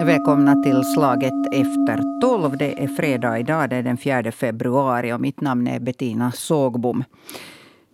[0.00, 2.56] Välkomna till slaget efter tolv.
[2.56, 7.04] Det är fredag idag, det är den 4 februari och mitt namn är Bettina Sågbom.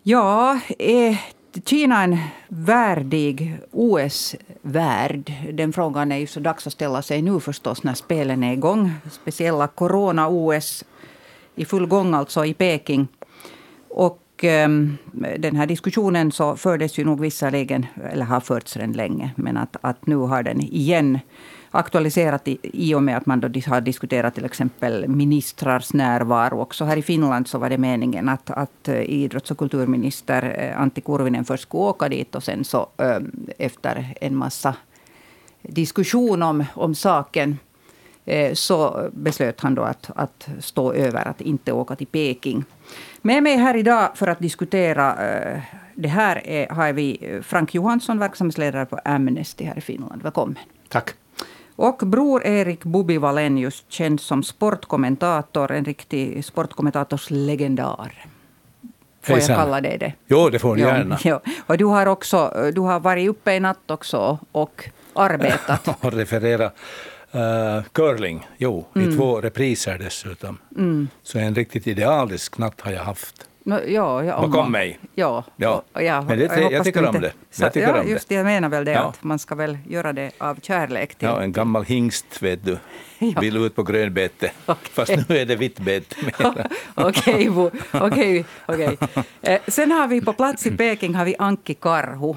[0.02, 1.20] Ja, är
[1.64, 2.18] Kina en
[2.48, 5.32] värdig OS-värd?
[5.52, 8.92] Den frågan är ju så dags att ställa sig nu förstås när spelen är igång.
[9.10, 10.84] Speciella corona-OS
[11.54, 13.08] i full gång alltså i Peking.
[13.88, 14.96] Och Ehm,
[15.38, 19.76] den här diskussionen så fördes ju nog visserligen, eller har förts redan länge, men att,
[19.80, 21.18] att nu har den igen
[21.70, 26.60] aktualiserat i, i och med att man då har diskuterat till exempel ministrars närvaro.
[26.60, 30.80] Också här i Finland så var det meningen att, att eh, idrotts och kulturminister eh,
[30.80, 34.74] Antti Kurvinen först skulle åka dit och sen så ehm, efter en massa
[35.62, 37.58] diskussion om, om saken
[38.24, 42.64] eh, så beslöt han då att, att stå över, att inte åka till Peking.
[43.22, 45.16] Med mig här idag för att diskutera
[45.94, 50.22] det här är, har vi Frank Johansson, verksamhetsledare på Amnesty här i Finland.
[50.22, 50.58] Välkommen.
[50.88, 51.10] Tack.
[51.76, 58.26] Och bror Erik Bubi Valenius, känd som sportkommentator, en riktig sportkommentatorslegendar.
[59.22, 59.56] Får Hejsan.
[59.56, 60.12] jag kalla dig det?
[60.26, 61.18] Jo, det får du gärna.
[61.24, 61.40] Ja.
[61.66, 65.88] Och du har, också, du har varit uppe i natt också och arbetat.
[66.04, 66.70] och referera
[67.34, 69.08] uh, curling, jo, mm.
[69.08, 70.58] i två repriser dessutom.
[70.76, 71.08] Mm.
[71.22, 73.48] Så en riktigt idealisk natt har jag haft.
[73.64, 74.98] No, ja, ja, Bakom man, mig.
[75.14, 75.82] Ja, ja.
[75.92, 77.32] Ja Men det, jag, jag tycker om det.
[77.58, 78.34] Jag tycker ja, om just det.
[78.34, 79.00] Jag menar väl det, ja.
[79.00, 81.28] att man ska väl göra det av kärlek till...
[81.28, 82.78] Ja, en gammal hingst, vet du,
[83.18, 83.40] ja.
[83.40, 84.50] vill ut på grönbete.
[84.66, 84.90] Okay.
[84.92, 86.16] Fast nu är det vitt bete.
[86.94, 87.50] Okej,
[87.92, 88.98] okej, okej.
[89.42, 92.34] Eh, sen har vi på plats i Peking har vi Anki Karhu.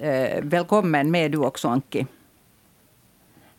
[0.00, 2.06] Eh, välkommen med du också, Anki.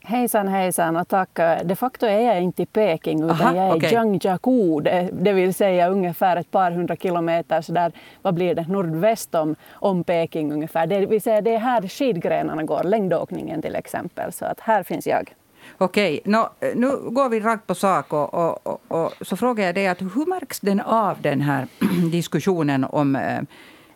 [0.02, 1.30] Hejsan hejsan och tack.
[1.64, 3.90] De facto är jag inte i Peking utan Aha, jag är okay.
[3.90, 8.56] i Zhangjiakou, det, det vill säga ungefär ett par hundra kilometer så där, vad blir
[8.56, 10.88] det, nordväst om, om Peking ungefär.
[10.88, 14.32] Det vill säga det är här skidgrenarna går, längdåkningen till exempel.
[14.34, 15.34] Så att här finns jag.
[15.78, 19.76] Okej, no, nu går vi rakt på sak och, och, och, och så frågar jag
[19.76, 21.68] dig att hur märks den av den här
[22.12, 23.42] diskussionen om Eh,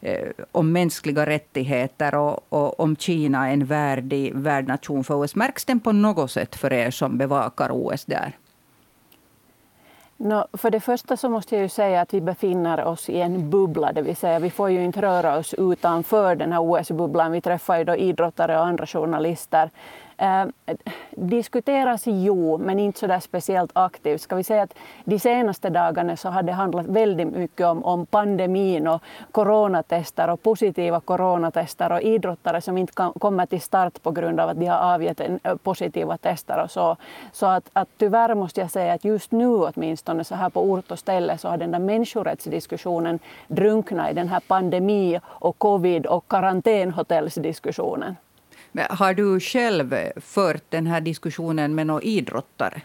[0.05, 5.35] Eh, om mänskliga rättigheter och, och, om Kina är en värdig värdnation för OS.
[5.35, 8.37] Märks den på något sätt för er som bevakar OS där?
[10.17, 13.49] No, för det första så måste jag ju säga att vi befinner oss i en
[13.49, 17.31] bubbla, det vill säga vi får ju inte röra oss utanför den här OS-bubblan.
[17.31, 19.69] Vi träffar ju då idrottare och andra journalister
[20.17, 20.45] Eh,
[21.11, 24.21] diskuteras jo, men inte så där speciellt aktivt.
[24.21, 24.73] Ska vi säga att
[25.05, 30.43] de senaste dagarna så har det handlat väldigt mycket om, om pandemin och coronatester och
[30.43, 34.65] positiva coronatester och idrottare som inte kan, kommer till start på grund av att de
[34.65, 36.95] har avgett en, eh, positiva tester och så.
[37.31, 40.91] Så att, att tyvärr måste jag säga att just nu åtminstone så här på ort
[40.91, 46.27] och ställe så har den där människorättsdiskussionen drunknat i den här pandemi och covid och
[46.27, 48.15] karantänhotellsdiskussionen.
[48.75, 52.81] Men har du själv fört den här diskussionen med några idrottare?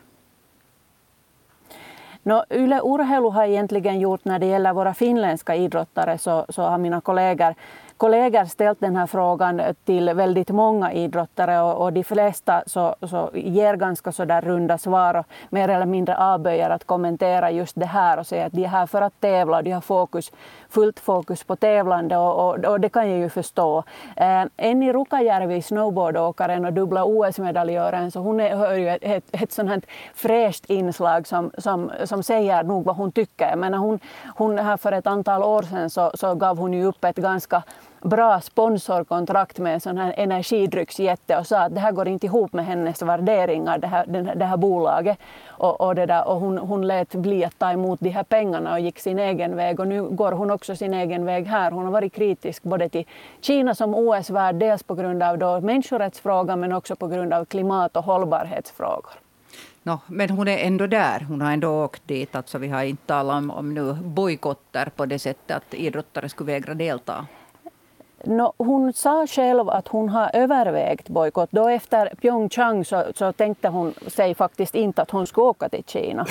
[2.23, 6.79] No, Yle Urheilu har egentligen gjort när det gäller våra finländska idrottare så, så har
[6.79, 7.55] mina kollegor
[7.99, 13.31] kollegor ställt den här frågan till väldigt många idrottare och, och de flesta så, så
[13.35, 17.87] ger ganska så där runda svar och mer eller mindre avböjer att kommentera just det
[17.87, 20.33] här och säga att de är här för att tävla och de har fokus,
[20.69, 23.85] fullt fokus på tävlande och, och, och det kan jag ju förstå.
[24.17, 29.69] Äh, Enni Rukajärvi, snowboardåkaren och dubbla OS-medaljören, så hon hör ju ett, ett, ett sånt
[29.69, 29.81] här
[30.15, 33.57] fräscht inslag som, som, som säger nog vad hon tycker.
[33.57, 34.01] Men hon,
[34.37, 37.63] hon här för ett antal år sedan så, så gav hon ju upp ett ganska
[38.03, 42.53] bra sponsorkontrakt med en sån här energidrycksjätte och sa att det här går inte ihop
[42.53, 45.19] med hennes värderingar, det här, det här bolaget.
[45.47, 48.73] Och, och, det där, och hon, hon lät bli att ta emot de här pengarna
[48.73, 49.81] och gick sin egen väg.
[49.81, 51.71] Och nu går hon också sin egen väg här.
[51.71, 53.05] Hon har varit kritisk både till
[53.41, 57.97] Kina som OS-värd, dels på grund av då människorättsfrågan men också på grund av klimat
[57.97, 59.13] och hållbarhetsfrågor.
[59.83, 61.21] No, men hon är ändå där.
[61.21, 62.35] Hon har ändå åkt dit.
[62.35, 66.53] Alltså, vi har inte talat om, om nu bojkotter på det sättet att idrottare skulle
[66.53, 67.27] vägra delta.
[68.25, 71.51] No, hon sa själv att hon har övervägt bojkott.
[71.53, 75.85] Då efter Pyeongchang så, så tänkte hon sig faktiskt inte att hon skulle åka till
[75.87, 76.27] Kina.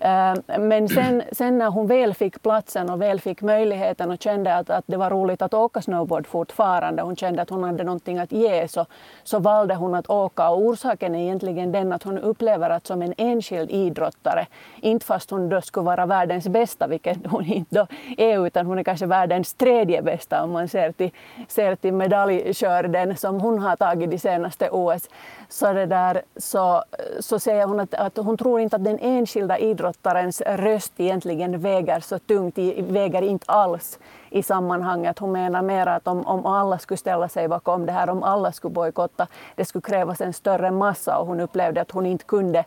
[0.00, 4.54] Ehm, men sen, sen, när hon väl fick platsen och väl fick möjligheten och kände
[4.54, 8.18] att, att det var roligt att åka snowboard fortfarande, hon kände att hon hade någonting
[8.18, 8.86] att ge, så,
[9.24, 10.48] så valde hon att åka.
[10.48, 14.46] Och orsaken är egentligen den att hon upplever att som en enskild idrottare,
[14.80, 17.86] inte fast hon då skulle vara världens bästa, vilket hon inte då
[18.18, 21.10] är, utan hon är kanske världens tredje bästa om man ser till,
[21.48, 25.08] ser till medaljskörden som hon har tagit de senaste OS.
[25.48, 26.82] Så, det där, så,
[27.20, 31.60] så säger hon att, att hon tror inte att den enskilda idrottaren idrottarens röst egentligen
[31.60, 33.98] väger så tungt, väger inte alls
[34.30, 35.18] i sammanhanget.
[35.18, 38.52] Hon menar mer att om, om alla skulle ställa sig bakom det här, om alla
[38.52, 39.26] skulle bojkotta,
[39.56, 42.64] det skulle krävas en större massa och hon upplevde att hon inte kunde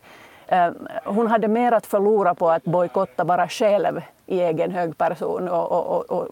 [0.47, 0.69] eh,
[1.05, 5.71] hon hade mer att förlora på att bojkotta bara själv i egen hög person och,
[5.71, 6.27] och, och, och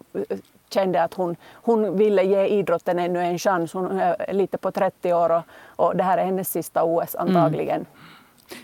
[0.70, 3.72] kände att hon, hon ville ge idrotten ännu en chans.
[3.72, 5.42] Hon är lite på 30 år och,
[5.76, 7.76] och det här är hennes sista OS antagligen.
[7.76, 7.86] Mm.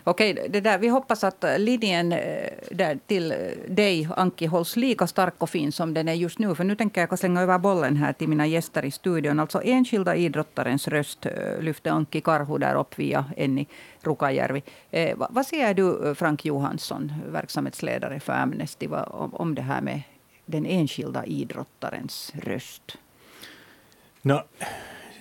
[0.05, 3.39] Okej, det där, vi hoppas att linjen eh, där till eh,
[3.69, 6.55] dig, Anki, hålls lika stark och fin som den är just nu.
[6.55, 9.41] För nu tänker jag slänga över bollen här till mina gäster i studion.
[9.41, 13.67] Alltså enskilda idrottarens röst eh, lyfte Anki Karhu där upp via Enni
[14.01, 14.63] Rukajärvi.
[14.91, 18.89] Eh, vad säger du, Frank Johansson, verksamhetsledare för Amnesty,
[19.33, 20.03] om det här med
[20.47, 22.99] den enskilda idrottarens röst?
[24.23, 24.43] No,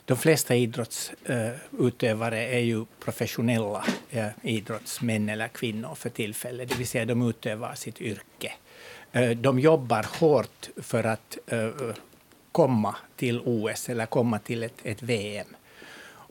[0.06, 3.84] de flesta idrottsutövare är ju professionella
[4.42, 8.54] idrottsmän eller kvinnor för tillfället, det vill säga de utövar sitt yrke.
[9.12, 11.70] Eh, de jobbar hårt för att eh,
[12.52, 15.56] komma till OS eller komma till ett, ett VM.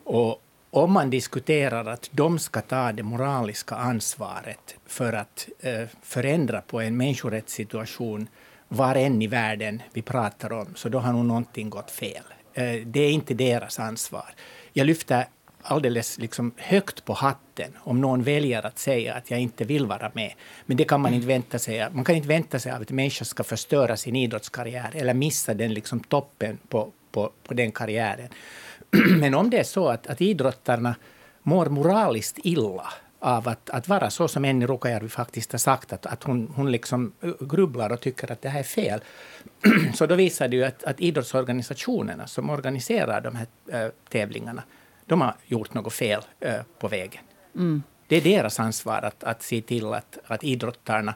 [0.03, 6.61] Och om man diskuterar att de ska ta det moraliska ansvaret för att eh, förändra
[6.61, 8.27] på en människorättssituation
[8.67, 12.23] var än i världen vi pratar om, så då har nog någonting gått fel.
[12.55, 14.25] Eh, det är inte deras ansvar.
[14.73, 15.25] Jag lyfter
[15.61, 20.11] alldeles liksom högt på hatten om någon väljer att säga att jag inte vill vara
[20.13, 20.33] med.
[20.65, 21.87] Men det kan man inte vänta sig.
[21.91, 25.73] Man kan inte vänta sig att en människa ska förstöra sin idrottskarriär eller missa den
[25.73, 28.29] liksom toppen på, på, på den karriären.
[29.19, 30.95] Men om det är så att, att idrottarna
[31.43, 32.93] mår moraliskt illa
[33.25, 36.71] av att, att vara så som Enni Rukajärvi faktiskt har sagt, att, att hon, hon
[36.71, 39.01] liksom grubblar och tycker att det här är fel.
[39.93, 44.63] så då visar det ju att, att idrottsorganisationerna som organiserar de här äh, tävlingarna,
[45.05, 47.23] de har gjort något fel äh, på vägen.
[47.55, 47.83] Mm.
[48.07, 51.15] Det är deras ansvar att, att se till att, att idrottarna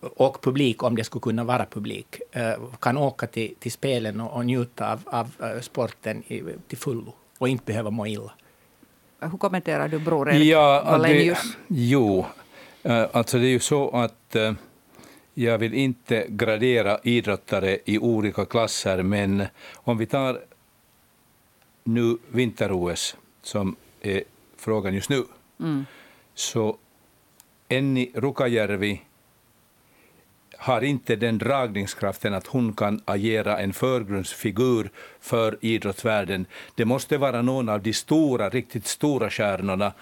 [0.00, 2.20] och publik, om det skulle kunna vara publik,
[2.80, 7.48] kan åka till, till spelen och, och njuta av, av sporten i, till fullo och
[7.48, 8.32] inte behöva må illa.
[9.20, 11.38] Hur kommenterar du Bror Erik ja, det,
[11.68, 12.26] Jo,
[12.82, 14.52] eh, alltså det är ju så att eh,
[15.34, 19.44] jag vill inte gradera idrottare i olika klasser, men
[19.74, 20.40] om vi tar
[21.84, 24.22] nu vinter-OS, som är
[24.56, 25.24] frågan just nu,
[25.60, 25.86] mm.
[26.34, 26.76] så
[27.68, 29.02] Enni Rukajärvi
[30.58, 34.90] har inte den dragningskraften att hon kan agera en förgrundsfigur
[35.20, 36.46] för idrottsvärlden.
[36.74, 39.92] Det måste vara någon av de stora, riktigt stora stjärnorna.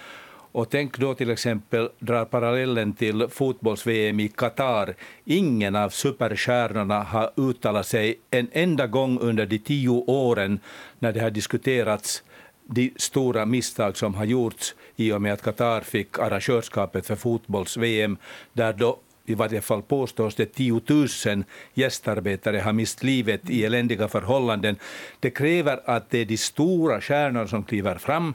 [0.52, 4.94] Och tänk då till exempel, dra parallellen till fotbolls-VM i Qatar.
[5.24, 10.60] Ingen av superstjärnorna har uttalat sig en enda gång under de tio åren
[10.98, 12.22] när det har diskuterats
[12.68, 18.16] de stora misstag som har gjorts i och med att Qatar fick arrangörskapet för fotbolls-VM,
[18.52, 21.44] där då i varje fall påstås det 10 000
[21.74, 24.76] gästarbetare har mist livet i eländiga förhållanden.
[25.20, 28.34] Det kräver att det är de stora stjärnorna som kliver fram,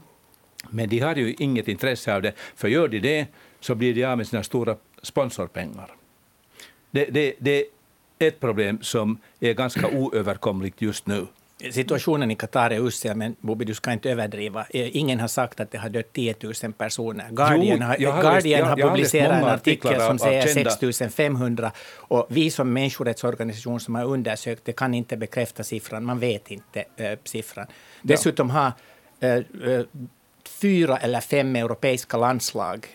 [0.70, 3.28] men de har ju inget intresse av det, för gör de det
[3.60, 5.96] så blir de av med sina stora sponsorpengar.
[6.92, 7.58] Det, det, det
[8.20, 11.28] är ett problem som är ganska oöverkomligt just nu.
[11.72, 14.66] Situationen i Qatar är usel, men Bobby, du ska inte överdriva.
[14.70, 17.28] Eh, ingen har sagt att det har dött 10 000 personer.
[17.32, 21.72] Guardian jo, har, Guardian läst, har publicerat en artikel som säger 6 500.
[21.96, 26.06] Och vi som människorättsorganisation som har undersökt det kan inte bekräfta siffran.
[26.06, 27.68] Man vet inte äh, siffran.
[28.02, 28.72] Dessutom har
[29.20, 29.42] äh,
[30.62, 32.88] fyra eller fem europeiska landslag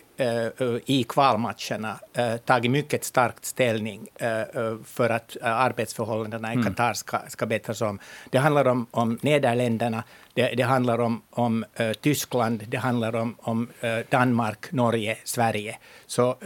[0.87, 4.43] i kvalmatcherna eh, tagit mycket starkt ställning eh,
[4.85, 6.65] för att arbetsförhållandena i mm.
[6.67, 7.99] Qatar ska, ska bättras om.
[8.31, 10.05] Det handlar om, om Nederländerna,
[10.35, 11.65] det, det handlar om, om
[12.01, 13.69] Tyskland, det handlar om, om
[14.11, 15.79] Danmark, Norge, Sverige.
[16.07, 16.37] Så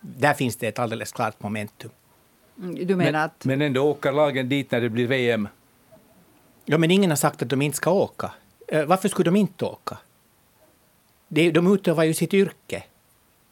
[0.00, 1.90] där finns det ett alldeles klart momentum.
[2.58, 3.44] Mm, du menar men, att...
[3.44, 5.48] men ändå åker lagen dit när det blir VM?
[6.64, 8.30] Ja, men ingen har sagt att de inte ska åka.
[8.86, 9.98] varför skulle de inte åka?
[11.28, 12.82] De, de utövar ju sitt yrke.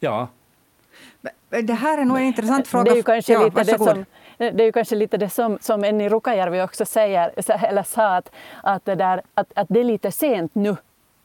[0.02, 0.28] Ja.
[1.48, 2.84] Det här är nog en intressant fråga.
[2.84, 4.04] Det är ju kanske ja, lite det som,
[4.38, 7.32] det är ju kanske lite det som, som Enni Rukajärvi också säger,
[7.64, 8.30] eller sa, att,
[8.62, 10.76] att, det där, att, att det är lite sent nu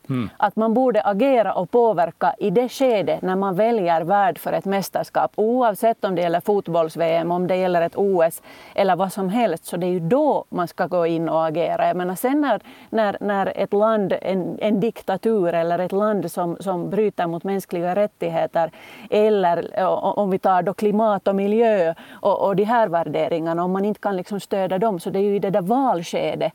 [0.09, 0.29] Mm.
[0.37, 4.65] Att man borde agera och påverka i det skede när man väljer värd för ett
[4.65, 5.31] mästerskap.
[5.35, 8.41] Oavsett om det gäller fotbolls-VM, om det gäller ett OS
[8.75, 9.65] eller vad som helst.
[9.65, 11.87] Så det är ju då man ska gå in och agera.
[11.87, 16.57] Jag menar sen när, när, när ett land, en, en diktatur eller ett land som,
[16.59, 18.71] som bryter mot mänskliga rättigheter
[19.09, 19.83] eller
[20.19, 23.99] om vi tar då klimat och miljö och, och de här värderingarna, om man inte
[23.99, 26.53] kan liksom stödja dem så det är ju i det där valskedet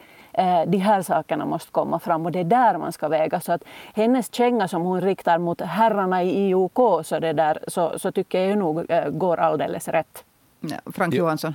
[0.67, 3.41] de här sakerna måste komma fram och det är där man ska väga.
[3.41, 7.99] Så att hennes känga som hon riktar mot herrarna i IOK så, det där, så,
[7.99, 10.25] så tycker jag nog eh, går alldeles rätt.
[10.61, 11.55] Ja, Frank Johansson?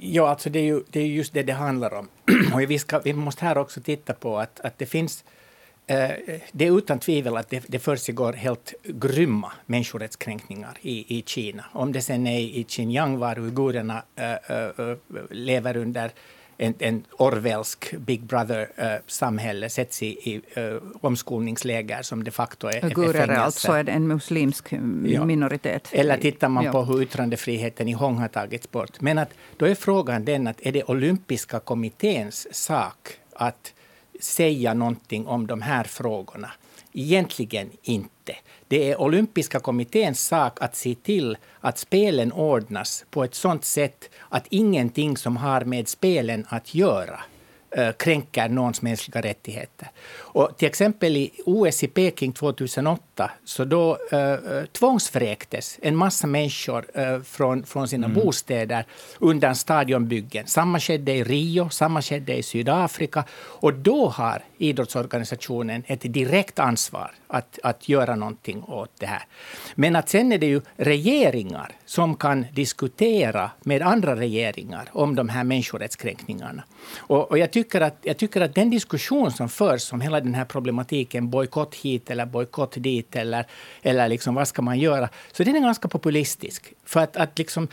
[0.00, 2.08] Ja, alltså det är ju det är just det det handlar om.
[2.54, 5.24] Och vi, ska, vi måste här också titta på att, att det finns
[5.86, 6.10] eh,
[6.52, 11.64] det är utan tvivel att det, det försiggår helt grymma människorättskränkningar i, i Kina.
[11.72, 14.96] Om det sen är i Xinjiang, var uigurerna äh, äh,
[15.30, 16.10] lever under
[16.56, 23.28] en, en Orwellsk Big Brother-samhälle sätts i, i uh, omskolningsläger som de facto är, Uigurer
[23.28, 25.88] är alltså en muslimsk minoritet.
[25.92, 25.98] Ja.
[25.98, 26.72] Eller tittar man ja.
[26.72, 29.00] på hur yttrandefriheten i Hong har tagits bort.
[29.00, 33.72] Men att, då är frågan den att är det olympiska kommitténs sak att
[34.20, 36.50] säga någonting om de här frågorna?
[36.96, 38.36] Egentligen inte.
[38.68, 44.10] Det är olympiska kommitténs sak att se till att spelen ordnas på ett sådant sätt
[44.28, 47.20] att ingenting som har med spelen att göra
[47.98, 49.88] kränker någons mänskliga rättigheter.
[50.34, 56.84] Och till exempel i OS i Peking 2008 så då äh, tvångsvräktes en massa människor
[56.94, 58.24] äh, från, från sina mm.
[58.24, 58.86] bostäder
[59.18, 60.46] under stadionbyggen.
[60.46, 63.24] Samma skedde i Rio, samma skedde i Sydafrika.
[63.32, 69.22] Och då har idrottsorganisationen ett direkt ansvar att, att göra någonting åt det här.
[69.74, 75.28] Men att sen är det ju regeringar som kan diskutera med andra regeringar om de
[75.28, 76.64] här människorättskränkningarna.
[76.96, 80.34] Och, och jag, tycker att, jag tycker att den diskussion som förs om hela den
[80.34, 83.46] här problematiken, bojkott hit eller bojkott dit, eller,
[83.82, 85.08] eller liksom, vad ska man göra?
[85.32, 86.72] Så den är ganska populistisk.
[86.84, 87.68] För att, att liksom,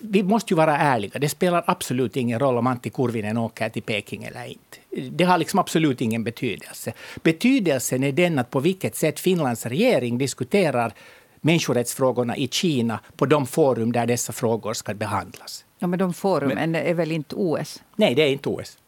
[0.00, 1.18] vi måste ju vara ärliga.
[1.18, 5.10] Det spelar absolut ingen roll om Antti Kurvinen åker till Peking eller inte.
[5.10, 6.92] Det har liksom absolut ingen betydelse.
[7.22, 10.92] Betydelsen är den att på vilket sätt Finlands regering diskuterar
[11.40, 15.64] människorättsfrågorna i Kina på de forum där dessa frågor ska behandlas.
[15.78, 17.82] Ja, men de forumen är väl inte OS?
[17.96, 18.78] Nej, det är inte OS.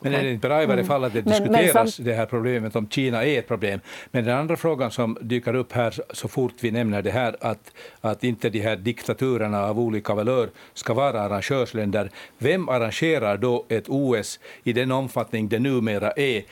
[0.00, 2.26] Men är det inte bra i varje fall att det diskuteras, men, men det här
[2.26, 3.80] problemet om Kina är ett problem.
[4.10, 7.72] Men den andra frågan som dyker upp här så fort vi nämner det här, att,
[8.00, 12.10] att inte de här diktaturerna av olika valör ska vara arrangörsländer.
[12.38, 16.42] Vem arrangerar då ett OS i den omfattning det numera är?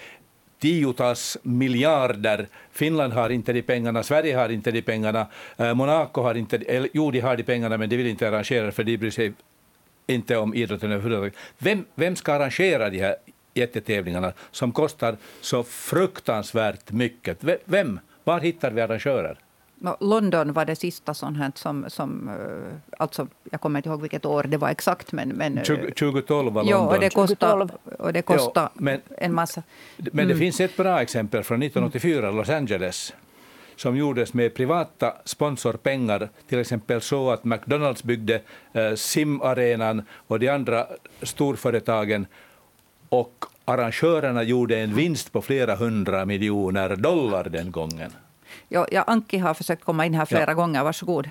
[0.58, 2.46] tiotals miljarder.
[2.72, 5.26] Finland har inte de pengarna, Sverige har inte de pengarna,
[5.56, 8.84] eh, Monaco har inte, jo de har de pengarna men de vill inte arrangera för
[8.84, 9.32] de bryr sig
[10.08, 11.34] inte om idrotten överhuvudtaget.
[11.58, 13.16] Vem, vem ska arrangera de här
[13.54, 17.38] jättetävlingarna som kostar så fruktansvärt mycket?
[17.64, 18.00] Vem?
[18.24, 19.38] Var hittar vi arrangörer?
[20.00, 24.24] London var det sista sånt här som, som eh, alltså, jag kommer inte ihåg vilket
[24.24, 25.12] år det var exakt.
[25.12, 26.66] Men, men, 2012 var London.
[26.70, 29.62] Ja, och det kostade, och det kostade ja, men, en massa.
[29.96, 30.28] Men mm.
[30.28, 33.12] det finns ett bra exempel från 1984, Los Angeles
[33.78, 38.40] som gjordes med privata sponsorpengar, till exempel så att McDonalds byggde
[38.72, 40.86] eh, simarenan och de andra
[41.22, 42.26] storföretagen
[43.08, 48.12] och arrangörerna gjorde en vinst på flera hundra miljoner dollar den gången.
[48.68, 50.54] Ja, ja, Anki har försökt komma in här flera ja.
[50.54, 50.84] gånger.
[50.84, 51.28] Varsågod.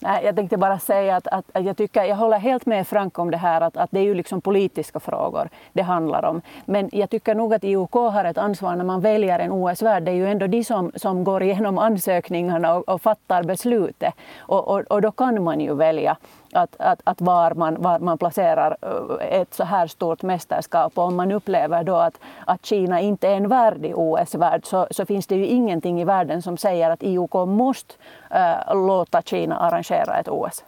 [0.00, 3.18] Nej, jag tänkte bara säga att, att, att, jag, tycker, jag håller helt med Frank
[3.18, 6.40] om det här att, att det är ju liksom politiska frågor det handlar om.
[6.64, 10.02] Men jag tycker nog att IOK har ett ansvar när man väljer en OS-värd.
[10.02, 14.14] Det är ju ändå de som, som går igenom ansökningarna och, och fattar beslutet.
[14.38, 16.16] Och, och, och, då kan man ju välja
[16.52, 20.98] att, att, att var, man, var man placerar eh, ett så här stort mästerskap.
[20.98, 25.06] Och om man upplever då att, att Kina inte är en värdig OS-värd så, så
[25.06, 27.94] finns det ju ingenting i världen som säger att IOK måste
[28.30, 30.64] äh, låta Kina arrangera ett OS.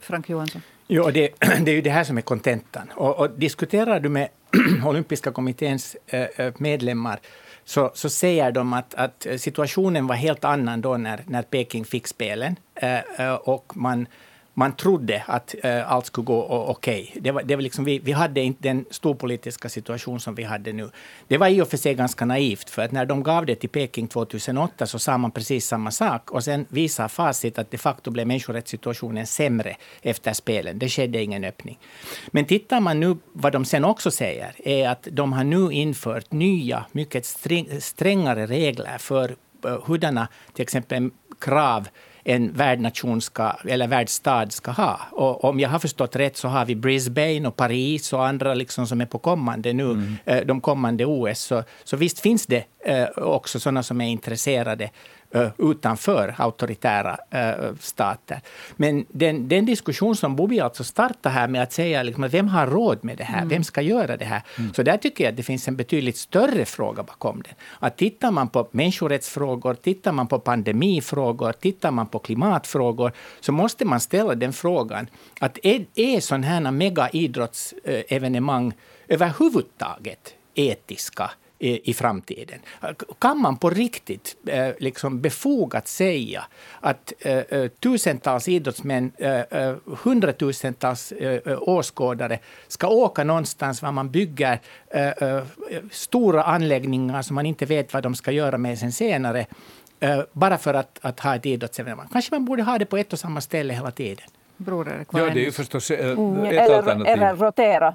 [0.00, 0.62] Frank Johansson.
[0.86, 2.90] Jo, det, det är ju det här som är kontentan.
[2.94, 4.28] Och, och, diskuterar du med
[4.86, 7.18] olympiska kommitténs äh, medlemmar
[7.64, 12.06] så, så säger de att, att situationen var helt annan då när, när Peking fick
[12.06, 12.56] spelen.
[12.74, 14.06] Äh, och man
[14.58, 17.08] man trodde att eh, allt skulle gå okej.
[17.10, 17.20] Okay.
[17.20, 20.72] Det var, det var liksom, vi, vi hade inte den storpolitiska situation som vi hade
[20.72, 20.90] nu.
[21.28, 23.68] Det var i och för sig ganska naivt, för att när de gav det till
[23.68, 26.30] Peking 2008 så sa man precis samma sak.
[26.30, 30.78] Och sen visar facit att de facto blev människorättssituationen sämre efter spelen.
[30.78, 31.78] Det skedde ingen öppning.
[32.30, 36.32] Men tittar man nu vad de sen också säger, är att de har nu infört
[36.32, 37.26] nya, mycket
[37.80, 41.88] strängare regler för eh, hurdana, till exempel krav
[42.28, 45.00] en världsnation ska, eller världsstad ska ha.
[45.10, 48.86] Och om jag har förstått rätt så har vi Brisbane och Paris och andra liksom
[48.86, 50.16] som är på kommande nu, mm.
[50.24, 51.38] Eh, de kommande OS.
[51.38, 54.90] Så, så visst finns det eh, också sådana som är intresserade
[55.58, 57.16] utanför auktoritära
[57.80, 58.40] stater.
[58.76, 62.66] Men den, den diskussion som Bobi alltså startar här med att säga liksom, vem har
[62.66, 63.38] råd med det här?
[63.38, 63.48] Mm.
[63.48, 64.42] Vem ska göra det här?
[64.58, 64.74] Mm.
[64.74, 67.54] Så där tycker jag att det finns en betydligt större fråga bakom det.
[67.78, 73.84] Att tittar man på människorättsfrågor, tittar man på pandemifrågor, tittar man på klimatfrågor, så måste
[73.84, 75.06] man ställa den frågan
[75.40, 78.72] att är, är sådana här megaidrottsevenemang
[79.08, 82.58] överhuvudtaget etiska i framtiden.
[83.18, 86.44] Kan man på riktigt eh, liksom befogat säga
[86.80, 89.12] att eh, eh, tusentals idrottsmän,
[90.02, 91.12] hundratusentals
[91.60, 94.60] åskådare ska åka någonstans var man bygger
[95.90, 99.46] stora anläggningar som man inte vet vad de ska göra med sen senare,
[100.32, 102.08] bara för att, att ha ett idrottsevenemang?
[102.12, 104.26] Kanske man borde ha det på ett och samma ställe hela tiden.
[104.56, 107.06] Bror ja, det är ju förstås ett mm, eller, alternativ.
[107.06, 107.94] Eller rotera.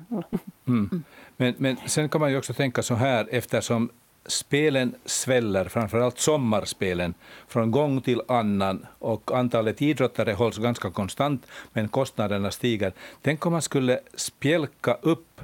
[0.68, 1.04] Mm.
[1.42, 3.90] Men, men sen kan man ju också tänka så här, eftersom
[4.26, 7.14] spelen sväller, framförallt sommarspelen,
[7.48, 12.94] från gång till annan och antalet idrottare hålls ganska konstant, men kostnaderna stiger.
[13.22, 15.42] Tänk om man skulle spjälka upp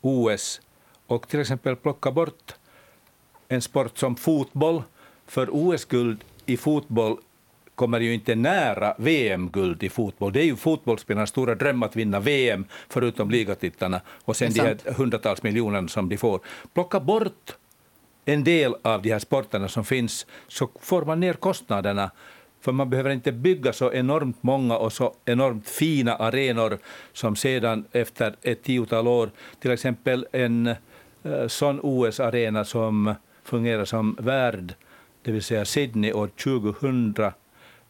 [0.00, 0.60] OS
[1.06, 2.54] och till exempel plocka bort
[3.48, 4.82] en sport som fotboll,
[5.26, 7.16] för OS-guld i fotboll
[7.74, 10.32] kommer ju inte nära VM-guld i fotboll.
[10.32, 14.92] Det är ju fotbollsspelarnas stora dröm att vinna VM, förutom ligatitlarna, och sen de här
[14.96, 16.40] hundratals miljonerna som de får.
[16.74, 17.56] Plocka bort
[18.24, 22.10] en del av de här sporterna som finns, så får man ner kostnaderna.
[22.60, 26.78] För man behöver inte bygga så enormt många och så enormt fina arenor
[27.12, 30.66] som sedan efter ett tiotal år, till exempel en
[31.26, 33.14] uh, sån OS-arena som
[33.44, 34.74] fungerar som värd,
[35.22, 37.14] det vill säga Sydney år 2000,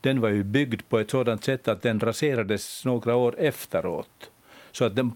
[0.02, 4.30] den var ju byggd på ett sådant sätt att den raserades några år efteråt.
[4.72, 5.12] Så att de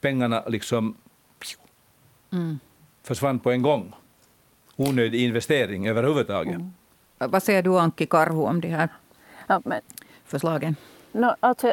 [0.00, 0.96] pengarna liksom
[2.32, 2.58] mm.
[3.02, 3.92] försvann på en gång.
[4.76, 6.54] Onödig investering överhuvudtaget.
[6.54, 6.72] Mm.
[7.18, 8.88] Vad säger du, Anki Karhu, om de här
[9.46, 9.80] ja, men,
[10.24, 10.76] förslagen?
[11.16, 11.72] No, alltså,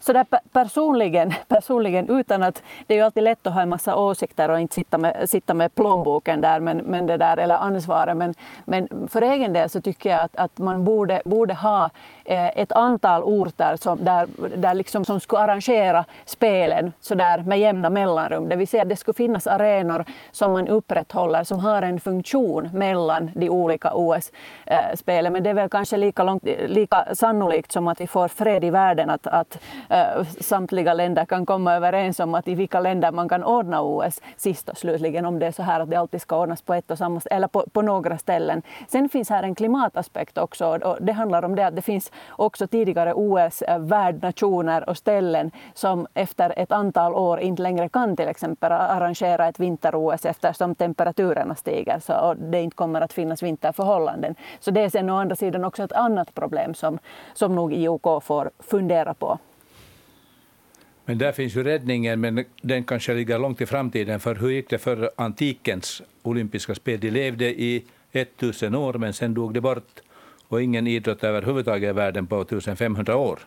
[0.00, 3.96] så där personligen, personligen, utan att det är ju alltid lätt att ha en massa
[3.96, 8.16] åsikter och inte sitta med, sitta med plånboken där, men, men det där, eller ansvaret.
[8.16, 8.34] Men,
[8.64, 11.90] men för egen del så tycker jag att, att man borde, borde ha
[12.24, 17.60] eh, ett antal orter som, där, där liksom, som skulle arrangera spelen så där med
[17.60, 18.48] jämna mellanrum.
[18.48, 22.70] Det vill säga att det skulle finnas arenor som man upprätthåller som har en funktion
[22.72, 25.26] mellan de olika OS-spelen.
[25.26, 28.59] Eh, men det är väl kanske lika, långt, lika sannolikt som att vi får fred
[28.60, 32.80] fred i världen att, att äh, samtliga länder kan komma överens om att i vilka
[32.80, 35.96] länder man kan ordna OS sist och slutligen om det är så här att det
[35.96, 38.62] alltid ska ordnas på ett och samma eller på, på några ställen.
[38.88, 42.66] Sen finns här en klimataspekt också och det handlar om det att det finns också
[42.66, 48.72] tidigare OS-värdnationer eh, och ställen som efter ett antal år inte längre kan till exempel
[48.72, 54.34] arrangera ett vinter-OS eftersom temperaturerna stiger så, och det inte kommer att finnas vinterförhållanden.
[54.60, 56.98] Så det är sen å andra sidan också ett annat problem som,
[57.34, 59.38] som nog IOK får fundera på.
[61.04, 64.20] Men där finns ju räddningen, men den kanske ligger långt i framtiden.
[64.20, 67.00] För hur gick det för antikens olympiska spel?
[67.00, 70.00] De levde i 1000 år, men sen dog det bort.
[70.48, 73.38] Och ingen idrott överhuvudtaget i världen på 1500 år.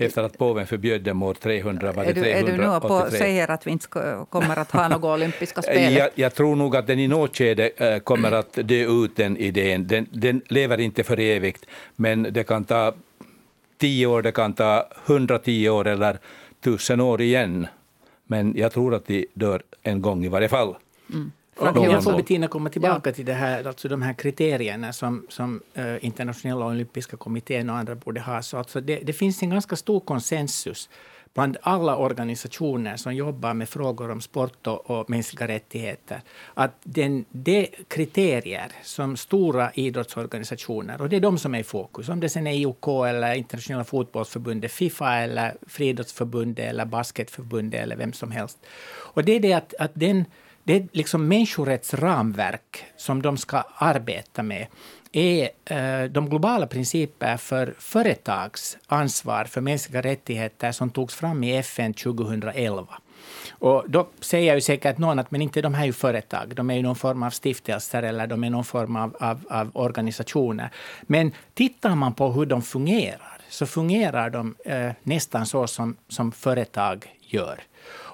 [0.00, 2.32] Efter att påven förbjöd dem år 300, var det 383.
[2.32, 3.86] Är du, nu på säger att vi inte
[4.30, 5.92] kommer att ha några olympiska spel?
[5.92, 9.36] Jag, jag, tror nog att den i något skede äh, kommer att dö ut, den
[9.36, 9.86] idén.
[9.86, 12.94] Den, den lever inte för evigt, men det kan ta
[13.78, 16.18] tio år, det kan ta 110 år eller
[16.60, 17.66] tusen år igen.
[18.26, 20.74] Men jag tror att de dör en gång i varje fall.
[21.12, 21.32] Mm.
[21.60, 23.14] Jag får Bettina komma tillbaka ja.
[23.14, 27.94] till det här, alltså de här kriterierna som, som uh, internationella olympiska kommittén och andra
[27.94, 28.42] borde ha.
[28.42, 30.88] Så alltså det, det finns en ganska stor konsensus
[31.34, 36.20] bland alla organisationer som jobbar med frågor om sport och, och mänskliga rättigheter,
[36.54, 42.08] att den, de kriterier som stora idrottsorganisationer, och det är de som är i fokus,
[42.08, 48.12] om det sen är IOK eller Internationella fotbollsförbundet, Fifa eller Friidrottsförbundet eller Basketförbundet eller vem
[48.12, 48.58] som helst.
[48.88, 50.24] Och det är det att, att den,
[50.64, 54.66] det är liksom människorättsramverk som de ska arbeta med
[55.12, 61.56] är eh, de globala principer för företags ansvar för mänskliga rättigheter som togs fram i
[61.56, 62.86] FN 2011.
[63.50, 66.70] Och då säger ju säkert någon att men inte de här är ju företag, de
[66.70, 70.70] är ju någon form av stiftelser eller de är någon form av, av, av organisationer.
[71.02, 76.32] Men tittar man på hur de fungerar så fungerar de eh, nästan så som, som
[76.32, 77.60] företag gör.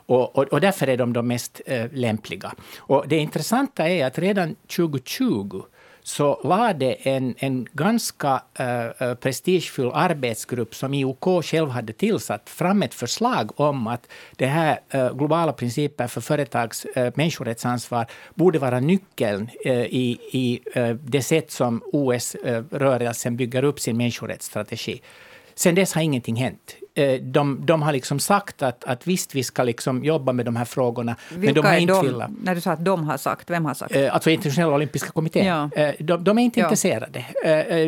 [0.07, 2.55] Och, och, och, därför är de de mest eh, lämpliga.
[2.79, 5.63] Och det intressanta är att redan 2020
[6.07, 12.95] så lade en, en ganska uh, prestigefull arbetsgrupp som IOK själv hade tillsatt fram ett
[12.95, 19.51] förslag om att det här uh, globala principer för företags uh, människorättsansvar borde vara nyckeln
[19.67, 20.61] uh, i, i
[21.01, 25.01] det sätt som OS-rörelsen bygger upp sin människorättsstrategi.
[25.55, 26.77] Sen dess har ingenting hänt.
[26.95, 30.57] Eh, de, de har liksom sagt att, att visst, vi ska liksom jobba med de
[30.57, 31.17] här frågorna.
[31.31, 33.75] Vilka men de har inte de, När du sa att de har sagt, vem har
[33.75, 33.97] sagt?
[33.97, 35.47] Eh, alltså Internationella olympiska kommittén.
[35.47, 35.71] Ja.
[35.77, 36.67] Eh, de, de, är inte ja.
[36.67, 37.25] intresserade.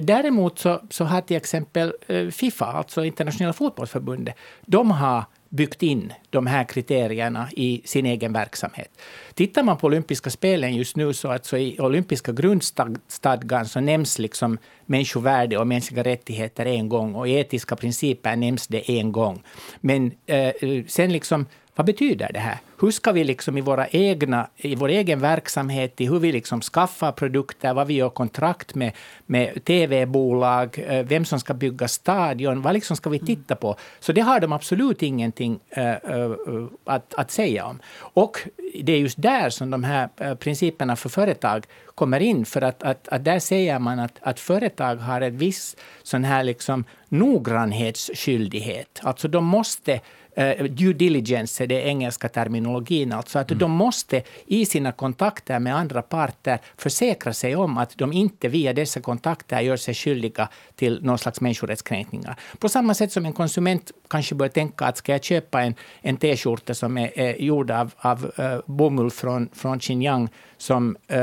[0.03, 1.93] Däremot så, så har till exempel
[2.33, 4.35] Fifa, alltså Internationella fotbollsförbundet,
[4.67, 8.91] de har byggt in de här kriterierna i sin egen verksamhet.
[9.35, 14.59] Tittar man på olympiska spelen just nu så alltså i olympiska grundstadgan så nämns liksom
[14.87, 19.43] människovärde och mänskliga rättigheter en gång och etiska principer nämns det en gång.
[19.81, 20.53] Men eh,
[20.87, 22.59] sen liksom vad betyder det här?
[22.81, 26.61] Hur ska vi liksom i, våra egna, i vår egen verksamhet, i hur vi liksom
[26.61, 28.93] skaffar produkter, vad vi gör kontrakt med,
[29.27, 33.77] med tv-bolag, eh, vem som ska bygga stadion, vad liksom ska vi titta på?
[34.01, 37.79] Så det har de absolut ingenting uh, att, att säga om.
[37.99, 38.39] Och
[38.83, 43.09] det är just där som de här principerna för företag kommer in, för att, att,
[43.09, 49.01] att där säger man att, att företag har en viss sån här liksom noggrannhetsskyldighet.
[49.03, 50.01] Alltså de måste
[50.39, 53.59] Uh, due diligence är den engelska terminologin, alltså att mm.
[53.59, 58.73] de måste i sina kontakter med andra parter försäkra sig om att de inte via
[58.73, 62.37] dessa kontakter gör sig skyldiga till någon slags människorättskränkningar.
[62.59, 66.17] På samma sätt som en konsument kanske bör tänka att ska jag köpa en, en
[66.17, 71.17] t-skjorta som är, är gjord av, av uh, bomull från, från Xinjiang som uh,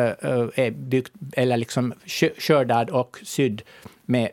[0.56, 1.94] är byggt, eller liksom
[2.38, 3.62] skördad och sydd
[4.06, 4.30] med